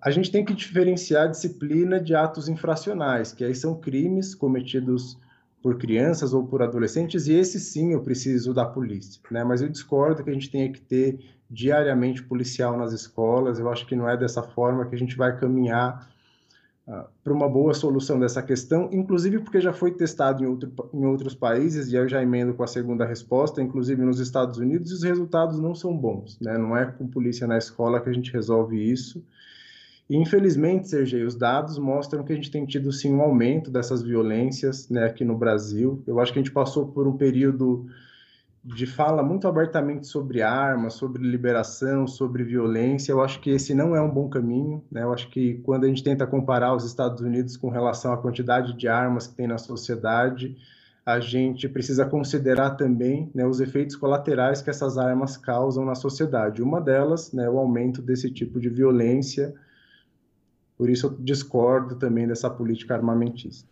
A 0.00 0.10
gente 0.10 0.30
tem 0.30 0.44
que 0.44 0.54
diferenciar 0.54 1.24
a 1.24 1.30
disciplina 1.30 2.00
de 2.00 2.14
atos 2.14 2.48
infracionais, 2.48 3.32
que 3.32 3.44
aí 3.44 3.54
são 3.54 3.74
crimes 3.74 4.34
cometidos 4.34 5.18
por 5.62 5.78
crianças 5.78 6.34
ou 6.34 6.46
por 6.46 6.62
adolescentes, 6.62 7.26
e 7.26 7.32
esse 7.32 7.58
sim 7.58 7.92
eu 7.92 8.02
preciso 8.02 8.52
da 8.52 8.66
polícia, 8.66 9.20
né? 9.30 9.42
Mas 9.42 9.62
eu 9.62 9.68
discordo 9.68 10.22
que 10.22 10.28
a 10.28 10.32
gente 10.32 10.50
tenha 10.50 10.70
que 10.70 10.80
ter 10.80 11.18
diariamente 11.50 12.22
policial 12.22 12.76
nas 12.76 12.92
escolas. 12.92 13.58
Eu 13.58 13.70
acho 13.70 13.86
que 13.86 13.96
não 13.96 14.08
é 14.08 14.16
dessa 14.16 14.42
forma 14.42 14.84
que 14.86 14.94
a 14.94 14.98
gente 14.98 15.16
vai 15.16 15.38
caminhar 15.38 16.10
uh, 16.86 17.04
para 17.22 17.32
uma 17.32 17.48
boa 17.48 17.72
solução 17.72 18.18
dessa 18.18 18.42
questão, 18.42 18.90
inclusive 18.92 19.38
porque 19.38 19.60
já 19.60 19.72
foi 19.72 19.92
testado 19.92 20.42
em, 20.42 20.46
outro, 20.46 20.70
em 20.92 21.06
outros 21.06 21.34
países, 21.34 21.90
e 21.90 21.94
eu 21.94 22.08
já 22.08 22.22
emendo 22.22 22.54
com 22.54 22.62
a 22.62 22.66
segunda 22.66 23.06
resposta, 23.06 23.62
inclusive 23.62 24.02
nos 24.02 24.18
Estados 24.18 24.58
Unidos, 24.58 24.90
e 24.90 24.94
os 24.94 25.02
resultados 25.02 25.58
não 25.58 25.74
são 25.74 25.96
bons. 25.96 26.38
Né? 26.40 26.58
Não 26.58 26.76
é 26.76 26.86
com 26.86 27.06
polícia 27.06 27.46
na 27.46 27.56
escola 27.56 28.00
que 28.00 28.10
a 28.10 28.12
gente 28.12 28.32
resolve 28.32 28.76
isso. 28.76 29.24
Infelizmente, 30.08 30.88
Sergei, 30.88 31.24
os 31.24 31.34
dados 31.34 31.78
mostram 31.78 32.22
que 32.22 32.32
a 32.32 32.36
gente 32.36 32.50
tem 32.50 32.66
tido 32.66 32.92
sim 32.92 33.12
um 33.14 33.22
aumento 33.22 33.70
dessas 33.70 34.02
violências 34.02 34.88
né, 34.90 35.04
aqui 35.04 35.24
no 35.24 35.36
Brasil. 35.36 36.02
Eu 36.06 36.20
acho 36.20 36.32
que 36.32 36.38
a 36.38 36.42
gente 36.42 36.52
passou 36.52 36.88
por 36.88 37.06
um 37.06 37.16
período 37.16 37.86
de 38.62 38.86
fala 38.86 39.22
muito 39.22 39.46
abertamente 39.46 40.06
sobre 40.06 40.40
armas, 40.40 40.94
sobre 40.94 41.22
liberação, 41.22 42.06
sobre 42.06 42.42
violência. 42.44 43.12
Eu 43.12 43.22
acho 43.22 43.40
que 43.40 43.50
esse 43.50 43.74
não 43.74 43.94
é 43.94 44.00
um 44.00 44.10
bom 44.10 44.28
caminho. 44.28 44.82
Né? 44.90 45.02
Eu 45.02 45.12
acho 45.12 45.28
que 45.28 45.54
quando 45.64 45.84
a 45.84 45.88
gente 45.88 46.02
tenta 46.02 46.26
comparar 46.26 46.74
os 46.74 46.84
Estados 46.84 47.20
Unidos 47.22 47.56
com 47.56 47.68
relação 47.68 48.12
à 48.12 48.16
quantidade 48.16 48.74
de 48.74 48.88
armas 48.88 49.26
que 49.26 49.34
tem 49.34 49.46
na 49.46 49.58
sociedade, 49.58 50.56
a 51.04 51.20
gente 51.20 51.68
precisa 51.68 52.06
considerar 52.06 52.70
também 52.70 53.30
né, 53.34 53.46
os 53.46 53.60
efeitos 53.60 53.96
colaterais 53.96 54.62
que 54.62 54.70
essas 54.70 54.96
armas 54.96 55.36
causam 55.36 55.84
na 55.84 55.94
sociedade. 55.94 56.62
Uma 56.62 56.80
delas, 56.80 57.32
né, 57.32 57.48
o 57.48 57.58
aumento 57.58 58.00
desse 58.00 58.30
tipo 58.30 58.58
de 58.58 58.70
violência. 58.70 59.54
Por 60.76 60.90
isso 60.90 61.06
eu 61.06 61.16
discordo 61.18 61.96
também 61.96 62.26
dessa 62.26 62.50
política 62.50 62.94
armamentista. 62.94 63.68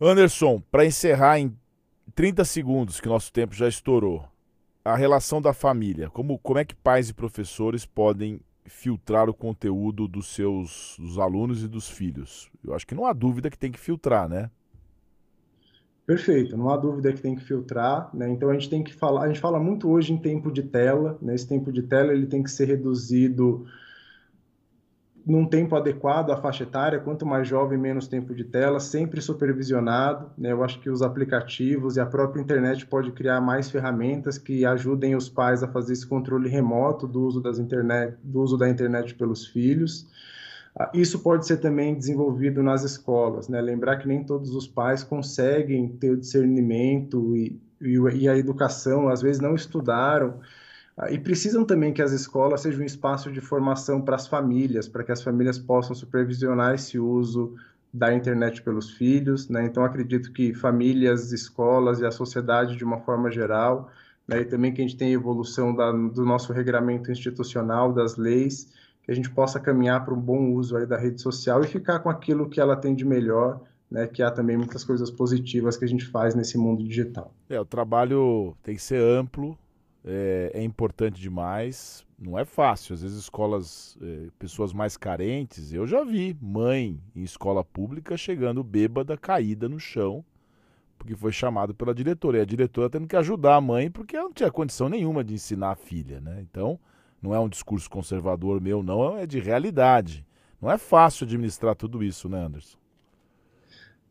Anderson, 0.00 0.62
para 0.70 0.84
encerrar 0.84 1.38
em 1.38 1.56
30 2.14 2.44
segundos, 2.44 3.00
que 3.00 3.08
nosso 3.08 3.32
tempo 3.32 3.54
já 3.54 3.68
estourou. 3.68 4.24
A 4.84 4.96
relação 4.96 5.40
da 5.40 5.54
família. 5.54 6.10
Como, 6.10 6.38
como 6.38 6.58
é 6.58 6.64
que 6.64 6.74
pais 6.74 7.08
e 7.08 7.14
professores 7.14 7.86
podem 7.86 8.40
filtrar 8.66 9.28
o 9.28 9.34
conteúdo 9.34 10.06
dos 10.06 10.34
seus 10.34 10.96
dos 10.98 11.18
alunos 11.18 11.62
e 11.62 11.68
dos 11.68 11.88
filhos? 11.88 12.50
Eu 12.62 12.74
acho 12.74 12.86
que 12.86 12.94
não 12.94 13.06
há 13.06 13.12
dúvida 13.12 13.50
que 13.50 13.58
tem 13.58 13.72
que 13.72 13.80
filtrar, 13.80 14.28
né? 14.28 14.50
Perfeito, 16.06 16.54
não 16.54 16.68
há 16.68 16.76
dúvida 16.76 17.14
que 17.14 17.20
tem 17.20 17.34
que 17.34 17.42
filtrar, 17.42 18.10
né? 18.12 18.28
Então 18.28 18.50
a 18.50 18.52
gente 18.52 18.68
tem 18.68 18.84
que 18.84 18.92
falar, 18.92 19.22
a 19.22 19.28
gente 19.28 19.40
fala 19.40 19.58
muito 19.58 19.88
hoje 19.88 20.12
em 20.12 20.18
tempo 20.18 20.52
de 20.52 20.62
tela, 20.62 21.18
né? 21.20 21.34
Esse 21.34 21.48
tempo 21.48 21.72
de 21.72 21.82
tela 21.82 22.12
ele 22.12 22.26
tem 22.26 22.42
que 22.42 22.50
ser 22.50 22.66
reduzido 22.66 23.66
num 25.26 25.46
tempo 25.46 25.74
adequado 25.74 26.30
à 26.30 26.36
faixa 26.36 26.64
etária, 26.64 27.00
quanto 27.00 27.24
mais 27.24 27.48
jovem, 27.48 27.78
menos 27.78 28.06
tempo 28.06 28.34
de 28.34 28.44
tela, 28.44 28.78
sempre 28.78 29.22
supervisionado. 29.22 30.30
Né? 30.36 30.52
Eu 30.52 30.62
acho 30.62 30.78
que 30.80 30.90
os 30.90 31.00
aplicativos 31.00 31.96
e 31.96 32.00
a 32.00 32.06
própria 32.06 32.40
internet 32.40 32.84
pode 32.86 33.10
criar 33.12 33.40
mais 33.40 33.70
ferramentas 33.70 34.36
que 34.36 34.66
ajudem 34.66 35.16
os 35.16 35.28
pais 35.28 35.62
a 35.62 35.68
fazer 35.68 35.94
esse 35.94 36.06
controle 36.06 36.48
remoto 36.48 37.06
do 37.06 37.22
uso, 37.22 37.40
das 37.40 37.58
internet, 37.58 38.16
do 38.22 38.42
uso 38.42 38.58
da 38.58 38.68
internet 38.68 39.14
pelos 39.14 39.46
filhos. 39.46 40.06
Ah, 40.78 40.90
isso 40.92 41.20
pode 41.20 41.46
ser 41.46 41.56
também 41.58 41.94
desenvolvido 41.94 42.62
nas 42.62 42.82
escolas, 42.82 43.48
né? 43.48 43.60
Lembrar 43.60 43.96
que 43.96 44.08
nem 44.08 44.24
todos 44.24 44.54
os 44.54 44.66
pais 44.66 45.02
conseguem 45.04 45.88
ter 45.88 46.10
o 46.10 46.16
discernimento 46.16 47.34
e, 47.36 47.60
e, 47.80 47.96
e 47.96 48.28
a 48.28 48.36
educação, 48.36 49.08
às 49.08 49.22
vezes 49.22 49.40
não 49.40 49.54
estudaram 49.54 50.40
e 51.10 51.18
precisam 51.18 51.64
também 51.64 51.92
que 51.92 52.00
as 52.00 52.12
escolas 52.12 52.60
sejam 52.60 52.82
um 52.82 52.86
espaço 52.86 53.32
de 53.32 53.40
formação 53.40 54.00
para 54.00 54.14
as 54.14 54.28
famílias, 54.28 54.88
para 54.88 55.02
que 55.02 55.10
as 55.10 55.22
famílias 55.22 55.58
possam 55.58 55.94
supervisionar 55.94 56.74
esse 56.74 56.98
uso 56.98 57.54
da 57.92 58.14
internet 58.14 58.62
pelos 58.62 58.90
filhos. 58.90 59.48
Né? 59.48 59.64
Então, 59.64 59.84
acredito 59.84 60.32
que 60.32 60.54
famílias, 60.54 61.32
escolas 61.32 62.00
e 62.00 62.06
a 62.06 62.12
sociedade, 62.12 62.76
de 62.76 62.84
uma 62.84 63.00
forma 63.00 63.30
geral, 63.30 63.90
né? 64.26 64.40
e 64.40 64.44
também 64.44 64.72
que 64.72 64.80
a 64.80 64.84
gente 64.84 64.96
tenha 64.96 65.12
evolução 65.12 65.74
da, 65.74 65.90
do 65.90 66.24
nosso 66.24 66.52
regramento 66.52 67.10
institucional, 67.10 67.92
das 67.92 68.16
leis, 68.16 68.72
que 69.02 69.10
a 69.10 69.14
gente 69.14 69.30
possa 69.30 69.58
caminhar 69.58 70.04
para 70.04 70.14
um 70.14 70.20
bom 70.20 70.52
uso 70.52 70.76
aí 70.76 70.86
da 70.86 70.96
rede 70.96 71.20
social 71.20 71.62
e 71.62 71.66
ficar 71.66 71.98
com 71.98 72.08
aquilo 72.08 72.48
que 72.48 72.60
ela 72.60 72.76
tem 72.76 72.94
de 72.94 73.04
melhor, 73.04 73.60
né, 73.90 74.06
que 74.06 74.22
há 74.22 74.30
também 74.30 74.56
muitas 74.56 74.82
coisas 74.82 75.10
positivas 75.10 75.76
que 75.76 75.84
a 75.84 75.88
gente 75.88 76.06
faz 76.06 76.34
nesse 76.34 76.56
mundo 76.56 76.82
digital. 76.82 77.32
É, 77.50 77.60
o 77.60 77.64
trabalho 77.64 78.56
tem 78.62 78.74
que 78.74 78.82
ser 78.82 79.00
amplo, 79.00 79.58
é, 80.04 80.50
é, 80.54 80.62
importante 80.62 81.20
demais. 81.20 82.04
Não 82.18 82.38
é 82.38 82.44
fácil. 82.44 82.94
Às 82.94 83.02
vezes, 83.02 83.18
escolas, 83.18 83.96
é, 84.00 84.28
pessoas 84.38 84.72
mais 84.72 84.96
carentes, 84.96 85.72
eu 85.72 85.86
já 85.86 86.04
vi 86.04 86.36
mãe 86.40 87.00
em 87.14 87.22
escola 87.22 87.64
pública 87.64 88.16
chegando 88.16 88.62
bêbada, 88.62 89.16
caída 89.16 89.68
no 89.68 89.80
chão, 89.80 90.24
porque 90.98 91.16
foi 91.16 91.32
chamado 91.32 91.74
pela 91.74 91.94
diretora. 91.94 92.38
E 92.38 92.40
a 92.40 92.44
diretora 92.44 92.90
tendo 92.90 93.08
que 93.08 93.16
ajudar 93.16 93.56
a 93.56 93.60
mãe, 93.60 93.90
porque 93.90 94.16
ela 94.16 94.26
não 94.26 94.32
tinha 94.32 94.50
condição 94.50 94.88
nenhuma 94.88 95.24
de 95.24 95.34
ensinar 95.34 95.72
a 95.72 95.76
filha. 95.76 96.20
Né? 96.20 96.40
Então, 96.42 96.78
não 97.20 97.34
é 97.34 97.40
um 97.40 97.48
discurso 97.48 97.88
conservador 97.88 98.60
meu, 98.60 98.82
não, 98.82 99.16
é 99.16 99.26
de 99.26 99.40
realidade. 99.40 100.26
Não 100.60 100.70
é 100.70 100.78
fácil 100.78 101.24
administrar 101.24 101.74
tudo 101.74 102.02
isso, 102.02 102.28
né, 102.28 102.38
Anderson? 102.38 102.83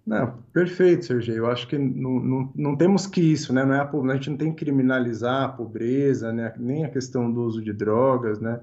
Não, 0.05 0.43
perfeito, 0.51 1.05
Sergio. 1.05 1.35
Eu 1.35 1.47
acho 1.47 1.67
que 1.67 1.77
não, 1.77 2.19
não, 2.19 2.51
não 2.53 2.75
temos 2.75 3.07
que 3.07 3.21
isso, 3.21 3.53
né? 3.53 3.63
Não 3.63 3.73
é 3.73 3.79
a, 3.79 3.89
a 3.89 4.15
gente 4.15 4.29
não 4.29 4.37
tem 4.37 4.51
que 4.51 4.65
criminalizar 4.65 5.43
a 5.43 5.49
pobreza, 5.49 6.33
né? 6.33 6.53
nem 6.57 6.83
a 6.83 6.89
questão 6.89 7.31
do 7.31 7.41
uso 7.41 7.61
de 7.61 7.71
drogas, 7.71 8.39
né? 8.39 8.59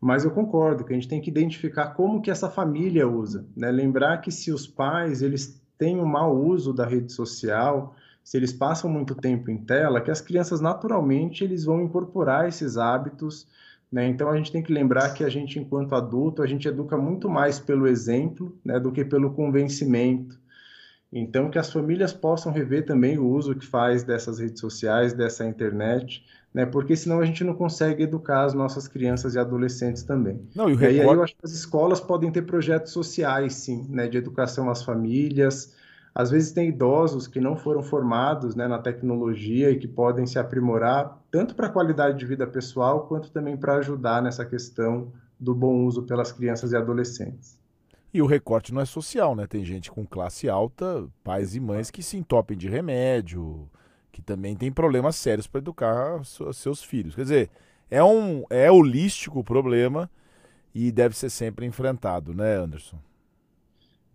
Mas 0.00 0.24
eu 0.24 0.30
concordo 0.30 0.82
que 0.82 0.92
a 0.92 0.96
gente 0.96 1.08
tem 1.08 1.20
que 1.20 1.28
identificar 1.28 1.88
como 1.88 2.22
que 2.22 2.30
essa 2.30 2.48
família 2.48 3.06
usa, 3.06 3.44
né? 3.54 3.70
Lembrar 3.70 4.18
que 4.22 4.32
se 4.32 4.50
os 4.50 4.66
pais 4.66 5.20
eles 5.20 5.60
têm 5.76 5.98
um 5.98 6.06
mau 6.06 6.34
uso 6.34 6.72
da 6.72 6.86
rede 6.86 7.12
social, 7.12 7.94
se 8.24 8.38
eles 8.38 8.52
passam 8.52 8.90
muito 8.90 9.14
tempo 9.14 9.50
em 9.50 9.58
tela, 9.58 10.00
que 10.00 10.10
as 10.10 10.22
crianças 10.22 10.62
naturalmente 10.62 11.44
eles 11.44 11.64
vão 11.64 11.82
incorporar 11.82 12.48
esses 12.48 12.78
hábitos, 12.78 13.46
né? 13.92 14.08
Então 14.08 14.30
a 14.30 14.36
gente 14.38 14.50
tem 14.50 14.62
que 14.62 14.72
lembrar 14.72 15.12
que 15.12 15.24
a 15.24 15.28
gente 15.28 15.58
enquanto 15.58 15.94
adulto 15.94 16.42
a 16.42 16.46
gente 16.46 16.66
educa 16.66 16.96
muito 16.96 17.28
mais 17.28 17.58
pelo 17.58 17.86
exemplo, 17.86 18.58
né, 18.64 18.80
do 18.80 18.90
que 18.90 19.04
pelo 19.04 19.34
convencimento. 19.34 20.40
Então, 21.12 21.50
que 21.50 21.58
as 21.58 21.72
famílias 21.72 22.12
possam 22.12 22.52
rever 22.52 22.86
também 22.86 23.18
o 23.18 23.26
uso 23.26 23.54
que 23.54 23.66
faz 23.66 24.04
dessas 24.04 24.38
redes 24.38 24.60
sociais, 24.60 25.12
dessa 25.12 25.44
internet, 25.44 26.24
né? 26.54 26.64
Porque 26.64 26.94
senão 26.94 27.18
a 27.18 27.24
gente 27.24 27.42
não 27.42 27.54
consegue 27.54 28.04
educar 28.04 28.44
as 28.44 28.54
nossas 28.54 28.86
crianças 28.86 29.34
e 29.34 29.38
adolescentes 29.38 30.04
também. 30.04 30.40
Não, 30.54 30.70
e, 30.70 30.74
record... 30.74 30.94
e 30.94 31.00
aí 31.00 31.06
eu 31.06 31.22
acho 31.22 31.34
que 31.34 31.44
as 31.44 31.52
escolas 31.52 32.00
podem 32.00 32.30
ter 32.30 32.42
projetos 32.42 32.92
sociais, 32.92 33.54
sim, 33.54 33.86
né? 33.88 34.06
De 34.06 34.18
educação 34.18 34.70
às 34.70 34.84
famílias. 34.84 35.74
Às 36.14 36.30
vezes 36.30 36.52
tem 36.52 36.68
idosos 36.68 37.26
que 37.26 37.40
não 37.40 37.56
foram 37.56 37.82
formados 37.82 38.54
né, 38.56 38.66
na 38.66 38.78
tecnologia 38.78 39.70
e 39.70 39.78
que 39.78 39.86
podem 39.86 40.26
se 40.26 40.38
aprimorar 40.38 41.20
tanto 41.30 41.54
para 41.54 41.68
a 41.68 41.70
qualidade 41.70 42.18
de 42.18 42.26
vida 42.26 42.46
pessoal 42.46 43.06
quanto 43.06 43.30
também 43.30 43.56
para 43.56 43.76
ajudar 43.76 44.20
nessa 44.20 44.44
questão 44.44 45.12
do 45.38 45.54
bom 45.54 45.84
uso 45.84 46.02
pelas 46.02 46.32
crianças 46.32 46.72
e 46.72 46.76
adolescentes. 46.76 47.59
E 48.12 48.20
o 48.20 48.26
recorte 48.26 48.74
não 48.74 48.80
é 48.80 48.84
social, 48.84 49.36
né? 49.36 49.46
Tem 49.46 49.64
gente 49.64 49.90
com 49.90 50.04
classe 50.04 50.48
alta, 50.48 51.08
pais 51.22 51.54
e 51.54 51.60
mães 51.60 51.90
que 51.90 52.02
se 52.02 52.16
entopem 52.16 52.56
de 52.56 52.68
remédio, 52.68 53.68
que 54.10 54.20
também 54.20 54.56
tem 54.56 54.72
problemas 54.72 55.16
sérios 55.16 55.46
para 55.46 55.60
educar 55.60 56.20
seus 56.52 56.82
filhos. 56.82 57.14
Quer 57.14 57.22
dizer, 57.22 57.50
é 57.90 58.02
um 58.02 58.44
é 58.50 58.70
holístico 58.70 59.40
o 59.40 59.44
problema 59.44 60.10
e 60.74 60.90
deve 60.90 61.16
ser 61.16 61.30
sempre 61.30 61.66
enfrentado, 61.66 62.34
né, 62.34 62.56
Anderson? 62.56 62.98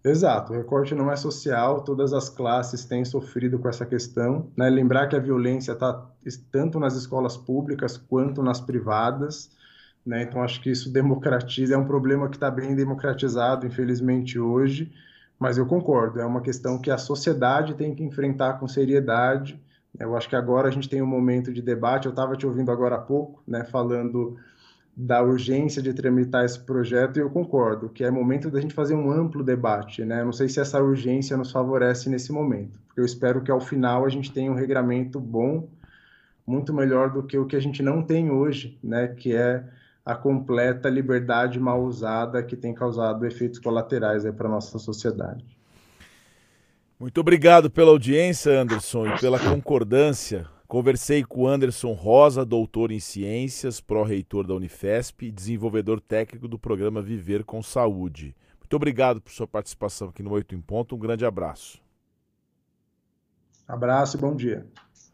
Exato, 0.03 0.53
o 0.53 0.55
recorte 0.55 0.93
não 0.93 1.11
é 1.11 1.15
social, 1.15 1.81
todas 1.81 2.13
as 2.13 2.29
classes 2.29 2.85
têm 2.85 3.03
sofrido 3.03 3.57
com 3.57 3.67
essa 3.67 3.87
questão. 3.87 4.51
Né? 4.55 4.69
Lembrar 4.69 5.07
que 5.07 5.15
a 5.15 5.19
violência 5.19 5.71
está 5.71 6.05
tanto 6.51 6.79
nas 6.79 6.95
escolas 6.95 7.35
públicas 7.35 7.97
quanto 7.97 8.43
nas 8.43 8.61
privadas. 8.61 9.49
Né? 10.05 10.23
Então 10.23 10.43
acho 10.43 10.61
que 10.61 10.69
isso 10.69 10.91
democratiza, 10.91 11.73
é 11.73 11.77
um 11.77 11.85
problema 11.85 12.29
que 12.29 12.35
está 12.35 12.51
bem 12.51 12.75
democratizado, 12.75 13.65
infelizmente, 13.65 14.37
hoje, 14.37 14.91
mas 15.39 15.57
eu 15.57 15.65
concordo, 15.65 16.19
é 16.19 16.25
uma 16.25 16.41
questão 16.41 16.79
que 16.79 16.91
a 16.91 16.97
sociedade 16.97 17.73
tem 17.73 17.93
que 17.95 18.03
enfrentar 18.03 18.53
com 18.53 18.67
seriedade. 18.67 19.59
Eu 19.99 20.15
acho 20.15 20.29
que 20.29 20.35
agora 20.35 20.67
a 20.67 20.71
gente 20.71 20.89
tem 20.89 21.01
um 21.01 21.07
momento 21.07 21.51
de 21.51 21.61
debate, 21.61 22.05
eu 22.05 22.11
estava 22.11 22.35
te 22.35 22.45
ouvindo 22.45 22.71
agora 22.71 22.95
há 22.95 22.99
pouco, 22.99 23.41
né, 23.47 23.63
falando 23.63 24.37
da 24.95 25.21
urgência 25.21 25.81
de 25.81 25.93
tramitar 25.93 26.45
esse 26.45 26.59
projeto 26.59 27.17
e 27.17 27.19
eu 27.19 27.29
concordo 27.29 27.89
que 27.89 28.01
é 28.01 28.09
momento 28.09 28.49
da 28.49 28.61
gente 28.61 28.73
fazer 28.73 28.95
um 28.95 29.11
amplo 29.11 29.43
debate, 29.43 30.05
né? 30.05 30.23
não 30.23 30.31
sei 30.31 30.47
se 30.47 30.57
essa 30.57 30.81
urgência 30.81 31.35
nos 31.35 31.51
favorece 31.51 32.09
nesse 32.09 32.31
momento, 32.31 32.79
porque 32.87 33.01
eu 33.01 33.05
espero 33.05 33.41
que 33.41 33.51
ao 33.51 33.59
final 33.59 34.05
a 34.05 34.09
gente 34.09 34.31
tenha 34.31 34.49
um 34.49 34.55
regramento 34.55 35.19
bom, 35.19 35.67
muito 36.47 36.73
melhor 36.73 37.11
do 37.11 37.23
que 37.23 37.37
o 37.37 37.45
que 37.45 37.57
a 37.57 37.59
gente 37.59 37.83
não 37.83 38.01
tem 38.01 38.29
hoje, 38.31 38.77
né? 38.83 39.07
Que 39.07 39.35
é 39.35 39.63
a 40.05 40.15
completa 40.15 40.89
liberdade 40.89 41.59
mal 41.59 41.83
usada 41.83 42.43
que 42.43 42.55
tem 42.55 42.73
causado 42.73 43.25
efeitos 43.25 43.59
colaterais 43.59 44.23
para 44.35 44.47
nossa 44.47 44.77
sociedade. 44.77 45.43
Muito 46.99 47.19
obrigado 47.19 47.69
pela 47.69 47.89
audiência, 47.89 48.51
Anderson, 48.61 49.07
e 49.07 49.19
pela 49.19 49.39
concordância 49.39 50.47
Conversei 50.67 51.23
com 51.23 51.47
Anderson 51.47 51.93
Rosa, 51.93 52.43
doutor 52.43 52.91
em 52.91 52.99
ciências, 52.99 53.79
pró-reitor 53.79 54.47
da 54.47 54.55
Unifesp 54.55 55.27
e 55.27 55.31
desenvolvedor 55.31 56.01
técnico 56.01 56.47
do 56.47 56.57
programa 56.57 57.03
Viver 57.03 57.43
com 57.43 57.61
Saúde. 57.61 58.35
Muito 58.59 58.75
obrigado 58.75 59.21
por 59.21 59.31
sua 59.31 59.47
participação 59.47 60.09
aqui 60.09 60.23
no 60.23 60.31
Oito 60.31 60.55
em 60.55 60.61
Ponto. 60.61 60.95
Um 60.95 60.99
grande 60.99 61.23
abraço. 61.23 61.79
Abraço 63.67 64.17
e 64.17 64.19
bom 64.19 64.35
dia. 64.35 64.65